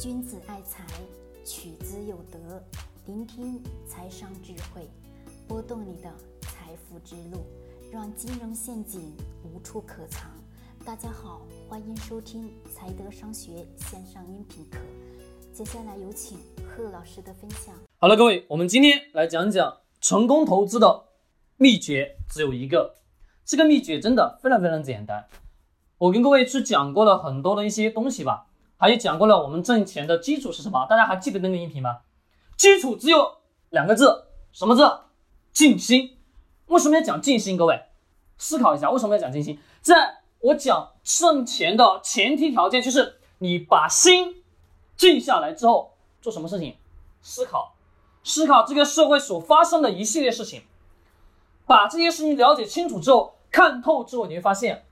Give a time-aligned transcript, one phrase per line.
[0.00, 0.84] 君子爱财，
[1.44, 2.60] 取之有德。
[3.06, 4.90] 聆听财商智慧，
[5.46, 7.46] 拨动你的财富之路，
[7.92, 10.28] 让金融陷阱无处可藏。
[10.84, 14.78] 大家好，欢迎收听财德商学线上音频课。
[15.52, 17.72] 接下来有请贺老师的分享。
[17.98, 21.04] 好了，各位，我们今天来讲讲成功投资的
[21.56, 22.96] 秘诀，只有一个。
[23.44, 25.28] 这个秘诀真的非常非常简单。
[25.98, 28.48] 我跟各位去讲过了很多的一些东西吧。
[28.84, 30.84] 还有讲过了，我们挣钱的基础是什么？
[30.84, 32.00] 大家还记得那个音频吗？
[32.54, 33.38] 基础只有
[33.70, 34.82] 两个字，什么字？
[35.54, 36.18] 静心。
[36.66, 37.56] 为什么要讲静心？
[37.56, 37.80] 各位
[38.36, 39.58] 思考一下，为什么要讲静心？
[39.80, 44.44] 在我讲挣钱的前提条件就是你把心
[44.98, 46.76] 静下来之后，做什么事情？
[47.22, 47.76] 思考，
[48.22, 50.62] 思考这个社会所发生的一系列事情，
[51.64, 54.84] 把这些事情了解清楚之后，看透之后，你会发现，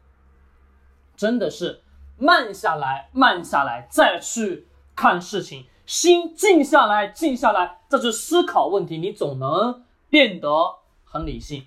[1.14, 1.82] 真的是。
[2.22, 10.48] 慢下来，慢下来，再去看事情，心静下来，静下来，再去思考问题，你总能变得
[11.02, 11.66] 很理性。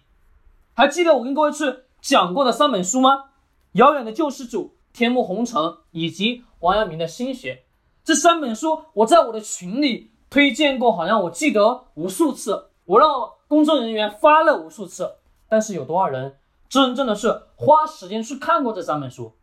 [0.73, 1.65] 还记得我跟各位去
[1.99, 3.31] 讲过的三本书吗？
[3.73, 7.65] 遥远的救世主、天幕红尘以及王阳明的心学。
[8.05, 13.09] 这三本书我在我的群里推荐过，好像我记得无数次，我让
[13.49, 15.15] 工作人员发了无数次，
[15.49, 16.37] 但是有多少人
[16.69, 19.33] 真正的是花时间去看过这三本书？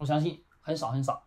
[0.00, 1.24] 我相信很少很少，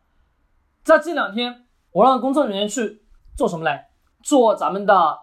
[0.84, 3.04] 在这两天，我让工作人员去
[3.38, 3.92] 做什么来？
[4.24, 5.20] 做咱们的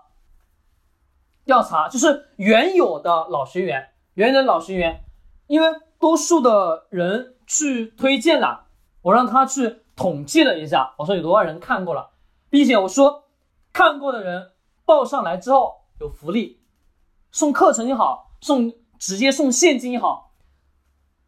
[1.45, 5.05] 调查，就是原有的老学员，原有的老学员，
[5.49, 5.67] 因为
[5.99, 8.69] 多数的人去推荐了，
[9.03, 12.11] 我让他去统计了一下，我说有多少人看过了，
[12.51, 13.25] 并且我说
[13.73, 14.53] 看过的人
[14.85, 16.63] 报上来之后有福利，
[17.33, 20.35] 送课程也好，送直接送现金也好，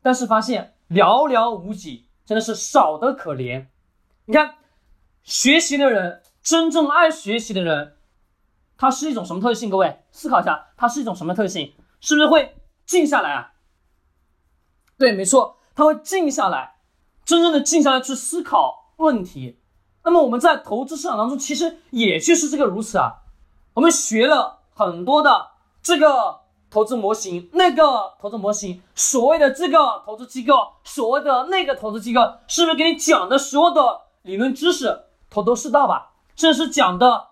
[0.00, 2.06] 但是发现寥寥无几。
[2.32, 3.66] 真的是少得可怜。
[4.24, 4.54] 你看，
[5.22, 7.98] 学习的人，真正爱学习的人，
[8.78, 9.68] 他是一种什么特性？
[9.68, 11.74] 各位思考一下，他是一种什么特性？
[12.00, 13.52] 是不是会静下来啊？
[14.96, 16.76] 对，没错，他会静下来，
[17.26, 19.60] 真正的静下来去思考问题。
[20.02, 23.24] 那么我们在投资市场当中，其实也就是这个如此啊。
[23.74, 25.50] 我们学了很多的
[25.82, 26.40] 这个。
[26.72, 36.12] 投资模型，那个投资模型，所谓的这个投资机构，所谓的那个投资机构，是不是给你讲的所有的理论知识头头是道吧？
[36.34, 37.26] 甚至是讲的，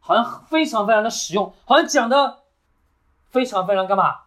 [0.00, 2.38] 好像非常非常的实用，好像讲的
[3.28, 4.20] 非常非常干嘛？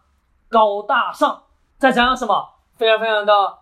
[0.48, 1.42] 高大上，
[1.76, 2.50] 再加上什么？
[2.76, 3.58] 非常非常的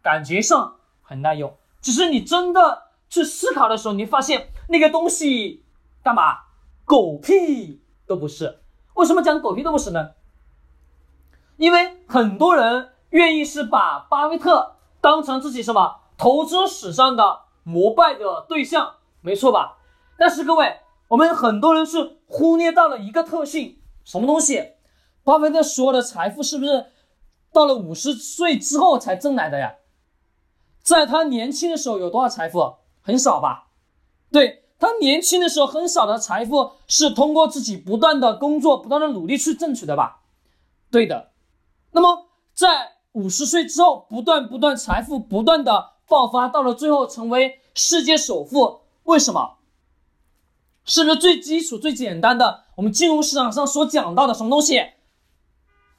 [0.00, 1.52] 感觉上很耐用。
[1.80, 5.64] 只是你真的去思考的时候，你发现那个东西
[6.04, 6.38] 干嘛？
[6.84, 8.60] 狗屁都不是。
[8.94, 10.10] 为什么讲狗屁都不是呢？
[11.56, 19.78] 因为很多人愿意是把巴菲特当成自己什么投资史上的膜拜的对象，没错吧？
[20.18, 24.72] 但是各位，我们很多人是忽略到了一个特性，什么东西？
[25.24, 26.86] 巴菲特所有的财富是不是
[27.52, 29.74] 到了五十岁之后才挣来的呀？
[30.82, 32.76] 在他年轻的时候有多少财富？
[33.00, 33.68] 很少吧？
[34.30, 40.20] 对他年轻的时候很少的财富是通过自己不断的工作、不断的努力去争取的吧？
[40.90, 41.31] 对的。
[41.94, 49.58] 那么，在五十岁之后，不断不断财富不断的爆发，到了最后成为世界首富，为什么？
[50.84, 52.64] 是不是最基础、最简单的？
[52.76, 54.82] 我们金融市场上所讲到的什么东西？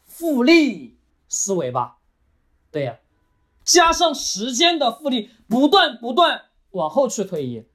[0.05, 0.97] 复利
[1.29, 1.97] 思维吧？
[2.71, 2.97] 对呀，
[3.63, 7.67] 加上时间的复利，不断不断往后去推移，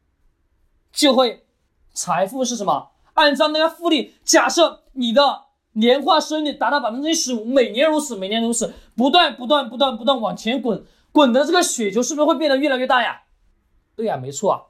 [0.93, 1.47] 就会
[1.95, 2.91] 财富是什么？
[3.15, 5.48] 按照那个复利，假设你的。
[5.79, 13.23] 年化收益率达到百分之十五，每年如此，每年如此，不断不断不断不断往前滚，滚的这个雪球是不是会变得越来越大呀？
[13.95, 14.63] 对呀，没错啊。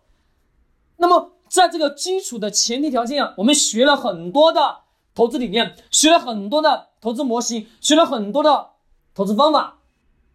[0.99, 4.81] 那么在这个基础的前提条件下，我们学了很多的
[5.15, 8.71] 投资理念，学了很多的投资模型，学了很多的
[9.15, 9.79] 投资方法。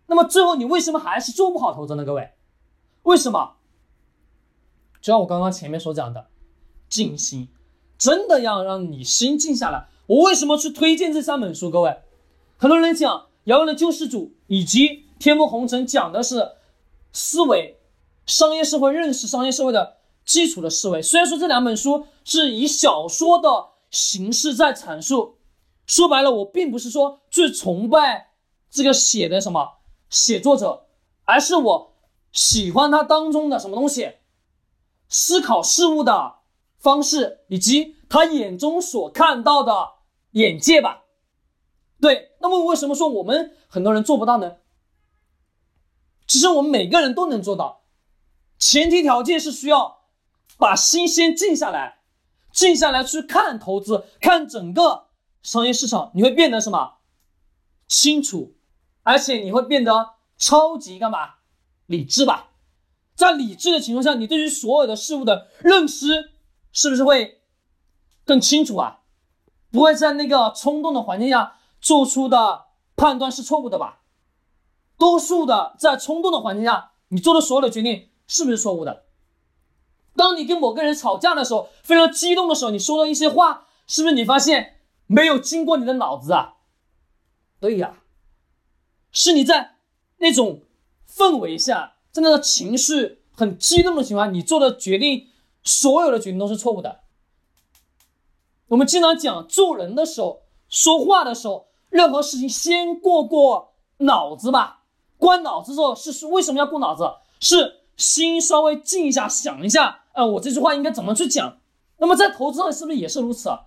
[0.07, 2.03] 那么最后你为什么还是做不好投资呢？
[2.03, 2.31] 各位，
[3.03, 3.57] 为什么？
[5.01, 6.28] 就像我刚刚前面所讲的，
[6.90, 7.49] 静心，
[7.97, 9.87] 真的要让你心静下来。
[10.08, 11.70] 我为什么去推荐这三本书？
[11.70, 11.97] 各位，
[12.58, 16.52] 很多人讲《遥远的救世主》以及《天幕红尘》，讲的是
[17.14, 17.79] 思维、
[18.26, 21.02] 商业社会认识商业社会的基础的思维。
[21.02, 25.38] 虽然说这两本书是以小说的形式在阐述，
[25.88, 28.34] 说白了，我并不是说最崇拜
[28.70, 29.78] 这个写的什么
[30.09, 30.88] 写作者，
[31.23, 31.94] 而是我
[32.34, 34.14] 喜欢他当中的什么东西，
[35.08, 36.34] 思考事物的
[36.78, 39.93] 方式，以及他眼中所看到的。
[40.33, 41.03] 眼界吧，
[42.01, 42.31] 对。
[42.41, 44.55] 那么为什么说我们很多人做不到呢？
[46.25, 47.83] 其实我们每个人都能做到，
[48.57, 50.07] 前提条件是需要
[50.57, 51.99] 把心先静下来，
[52.51, 55.09] 静下来去看投资，看整个
[55.43, 56.95] 商业市场，你会变得什么
[57.87, 58.55] 清楚，
[59.03, 61.35] 而且你会变得超级干嘛
[61.85, 62.53] 理智吧？
[63.15, 66.31] 在理智的情况下，你对于所有的事物的认知
[66.71, 67.42] 是不是会
[68.25, 69.02] 更清楚啊？
[69.72, 72.66] 不会在那个冲动的环境下做出的
[72.96, 74.02] 判断是错误的吧？
[74.97, 79.05] 多数的在冲动的环境下，你做的所有的决定是不是错误的？
[80.16, 86.58] 当你跟某个人吵架的时候，非常激动的时候，你说的一些话，是不是你发现没有经过你的脑子啊？
[87.59, 88.03] 对呀，
[89.11, 89.78] 是你在
[90.17, 90.61] 那种
[91.09, 95.29] 氛围下，在那个情绪很激动的情况下，你做的决定，
[95.64, 97.03] 所有的决定都是错误的。
[98.67, 104.81] 我们经常讲，做人的时候，说话的时候，任何事情先过过脑子吧。
[105.17, 107.03] 关脑子之后是是为什么要过脑子？
[107.39, 110.03] 是心稍微静一下，想一下。
[110.13, 111.57] 啊，我这句话应该怎么去讲？
[111.97, 113.61] 那么在投资上是不是也是如此啊？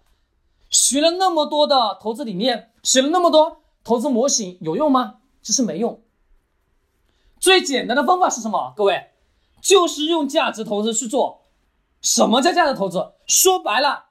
[0.70, 5.16] 学了那么多的投资理念，学了那么多投资模型，有用吗？
[5.42, 6.02] 其实没用。
[7.38, 8.72] 最简单的方法是什么？
[8.76, 9.10] 各位，
[9.60, 11.42] 就是用价值投资去做。
[12.02, 13.12] 什么叫价值投资？
[13.26, 14.05] 说白了，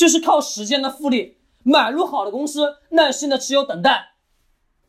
[0.00, 4.12] 就是靠时间的复利，买入好的公司，耐心的持有等待，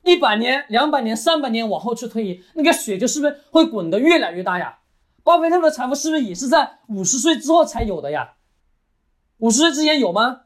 [0.03, 4.79] 一百年、两百年、三百年往后去推移，那个雪就是不是会滚得越来越大呀？
[5.21, 8.35] 巴菲特的财富是不是也是在五十岁之后才有的呀？
[9.39, 10.43] 五十岁之前有吗？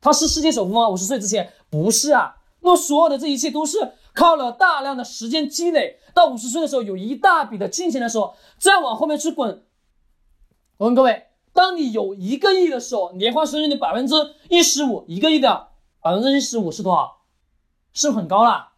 [0.00, 0.88] 他是世界首富吗？
[0.88, 2.36] 五十岁之前不是啊。
[2.60, 9.62] 那所有的这一切都是靠了大量的时间积累，到五十岁的时候有一大笔的金钱的时候，再往后面去滚。
[10.78, 14.14] 我问各位，当你有一个亿的时候，年化收益率百分之
[14.48, 15.68] 一十五，一个亿的
[16.02, 17.22] 百分之一十五是多少？
[17.92, 18.72] 是不是很高了？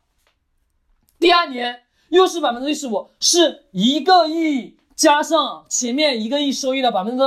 [1.18, 4.78] 第二年又是百分之一十五，是一个亿。
[4.94, 7.24] 加上前面一个亿收益的百分之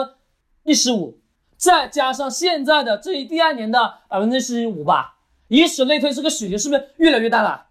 [0.63, 1.19] 一十五，
[1.57, 5.17] 再加上现在的这一第二年的百分之十五吧，
[5.49, 7.65] 以此类推，这个水球是不是越来越大了？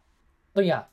[0.52, 0.88] 对呀，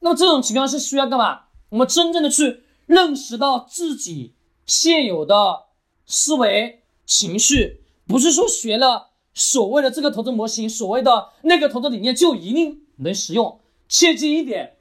[0.00, 1.44] 那么这种情况是需要干嘛？
[1.70, 4.34] 我们真正的去认识到自己
[4.66, 5.63] 现有的
[6.06, 13.60] 思维情绪，不是说学了所谓的这个投资模型，所谓的那个投资理念就一定能实用。
[13.88, 14.76] 切记一点，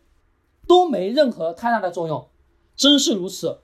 [0.68, 2.30] 都没任何太大的作用。
[2.76, 3.62] 真是如此，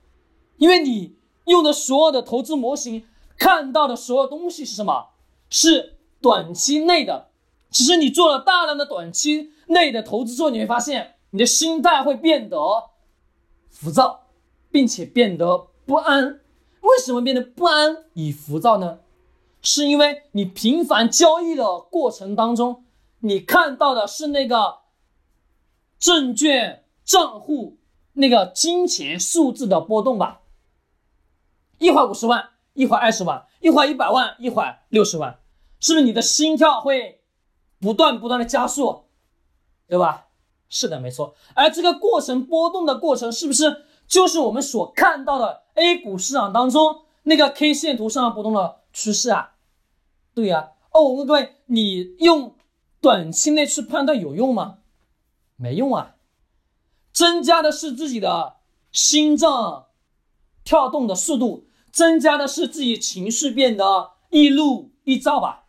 [0.58, 1.16] 因为你
[1.46, 3.04] 用的所有的投资模型
[3.38, 5.08] 看到的所有东西是什么？
[5.48, 7.28] 是短期内的。
[7.70, 12.58] 只是你做了大量的短期内的投资之后，你会发现你的心态会变得
[13.68, 14.26] 浮躁，
[14.70, 16.40] 并且变得不安。
[16.80, 19.00] 为什么变得不安与浮躁呢？
[19.62, 22.84] 是因为你频繁交易的过程当中，
[23.20, 24.78] 你看到的是那个
[25.98, 27.78] 证券账户。
[28.14, 30.40] 那个金钱数字的波动吧，
[31.78, 35.38] 一会儿五十万，一会儿二十万，一会儿一百万，一会儿六十万，
[35.78, 37.22] 是不是你的心跳会
[37.78, 39.04] 不断不断的加速，
[39.86, 40.26] 对吧？
[40.68, 41.36] 是的，没错。
[41.54, 49.52] 而这个过程波动的过程，是不是就是我们所看到的 A 股市场当中那个 K 线图上波动的趋势啊？
[50.34, 50.72] 对呀。
[50.90, 52.56] 哦，我问各位，你用
[53.00, 54.78] 短期内去判断有用吗？
[55.54, 56.16] 没用啊。
[57.12, 58.56] 增加的是自己的
[58.90, 59.86] 心脏
[60.64, 65.66] 跳动的速度，增加的是自己情绪变得易怒易躁吧？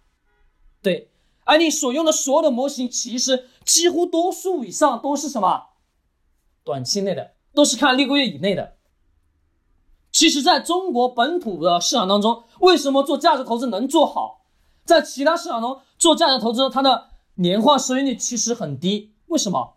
[0.81, 1.11] 对，
[1.43, 5.67] 而你所用的所有的模型，其实几乎多数以上都是什么？
[6.63, 8.75] 短期内的，都是看六个月以内的。
[10.11, 14.41] 其实，在中国本土的市场当中，为什么做价值投资能做好？
[14.83, 19.75] 在其他市场中做价值投资，它的年化收益率其实很低，为什么？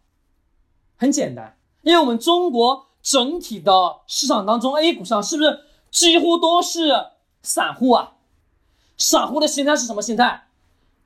[0.97, 7.11] 很简单，因为我们中国整体的市场当中，A 股上是不是几乎都是
[7.43, 8.15] 散户啊？
[8.97, 10.49] 散户的心态是什么心态？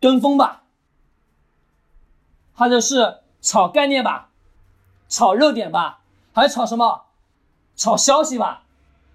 [0.00, 0.64] 跟风吧，
[2.54, 4.30] 或者是炒概念吧，
[5.08, 5.97] 炒热点吧，
[6.38, 7.02] 还炒什么？
[7.76, 8.64] 炒消息吧，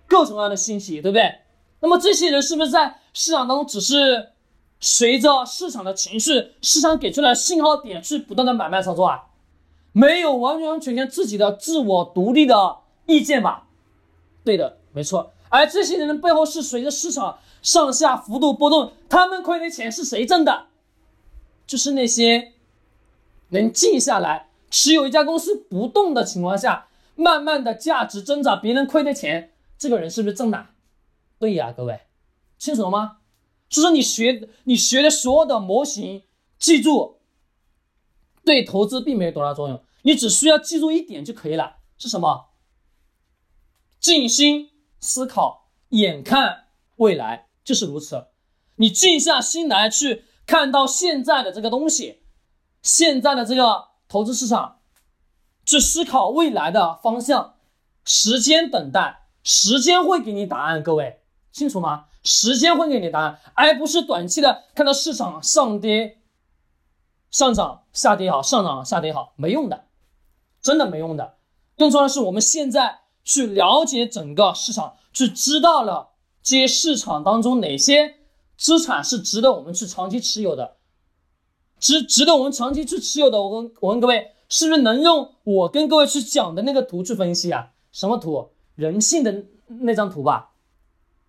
[0.08, 1.40] 各种各样的信息，对不对？
[1.82, 4.32] 那么这些人是不是在市场当中只是
[4.80, 9.24] 随着市场的情绪、市场给出来的信号点去不断的买卖操作啊？
[9.92, 13.68] 没有完完全全自己的自我独立的意见吧？
[14.44, 15.32] 对的，没错。
[15.50, 20.68] 而这些人的背后是随着市场上下幅度波动，他们亏的钱是谁挣的？
[21.68, 22.54] 就是那些
[23.50, 30.68] 能静下来持有一家公司不动的情况下，慢慢的价值增长，别人亏的钱，这个人是不是挣的？
[31.40, 32.02] 对呀，各位，
[32.58, 33.18] 清楚了吗？
[33.70, 36.24] 所以说你学你学的所有的模型，
[36.58, 37.20] 记住。
[38.46, 42.50] 对投资并没有多大作用，你只需要记住一点就可以了，是什么？
[44.02, 46.66] 静心思考，眼看
[46.98, 48.28] 未来，就是如此。
[48.76, 52.24] 你静下心来去看到现在的这个东西，
[52.82, 54.80] 现在的这个投资市场，
[55.66, 57.56] 去思考未来的方向，
[58.04, 60.84] 时间等待，时间会给你答案。
[60.84, 62.06] 各位清楚吗？
[62.24, 66.22] 时间会给你答案，而不是短期的看到市场上跌、
[67.30, 69.86] 上涨、下跌好，上涨下跌好，没用的，
[70.62, 71.36] 真的没用的。
[71.78, 78.16] 更重要的是，我们现在去了解整个市场，去知道了这些市场当中哪些
[78.58, 80.78] 资产是值得我们去长期持有的，
[81.80, 83.42] 值值得我们长期去持有的。
[83.42, 87.72] 我问我问各位，是不是能用我跟各位去讲的那个图去分析啊？
[87.92, 88.52] 什么图？
[88.76, 89.46] 人性的
[89.82, 90.52] 那张图吧？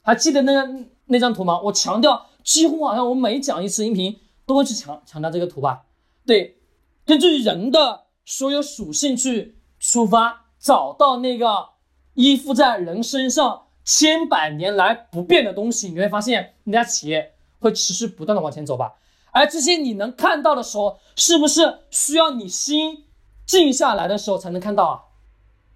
[0.03, 1.59] 还记得那个那张图吗？
[1.63, 5.87] 我强调，几乎好像我每讲一次音频都会去强强调这个图吧？
[6.27, 6.59] 对，
[7.07, 9.57] 根据人的所有属性去。
[9.81, 11.69] 出发，找到那个
[12.15, 18.95] 依附在人身上千百年来不变的东西，你会发现那家企业会持续不断的往前走吧。
[19.31, 23.04] 而这些你能看到的时候，是不是需要你心
[23.47, 25.05] 静下来的时候才能看到啊？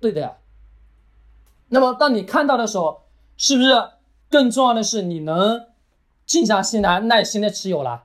[0.01, 0.39] 对的呀。
[1.69, 3.91] 那么当你看到的时候，是不是
[4.29, 5.67] 更重要的是你能
[6.25, 8.05] 静下心来耐心的持有了？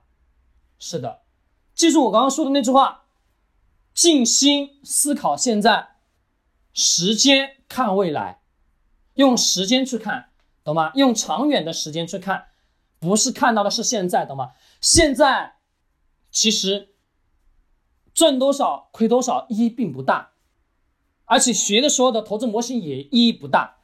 [0.79, 1.21] 是的，
[1.73, 3.05] 记住我刚刚说的那句话：
[3.93, 5.89] 静心思考现在。
[6.75, 8.41] 时间看未来，
[9.13, 10.31] 用时间去看，
[10.63, 10.91] 懂吗？
[10.95, 12.47] 用长远的时间去看，
[12.97, 14.53] 不是看到的是现在，懂吗？
[14.81, 15.57] 现在
[16.31, 16.92] 其实
[18.13, 20.33] 赚多少亏多少意义并不大，
[21.25, 23.77] 而且学的时候的投资模型也意义不大，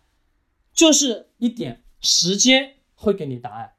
[0.74, 3.74] 就是一点时间会给你答案。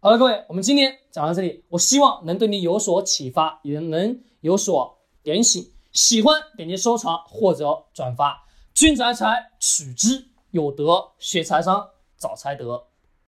[0.00, 5.72] 好了，各位，我们今天讲到这里，我希望能对你有所启发，也能有所点醒。
[5.92, 12.86] 喜欢点击收藏或者转发，君财财取之有德，学财商找财德。